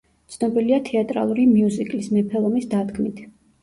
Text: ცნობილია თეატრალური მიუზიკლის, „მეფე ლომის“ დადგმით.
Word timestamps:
ცნობილია 0.35 0.79
თეატრალური 0.87 1.47
მიუზიკლის, 1.53 2.11
„მეფე 2.19 2.45
ლომის“ 2.47 2.71
დადგმით. 2.77 3.27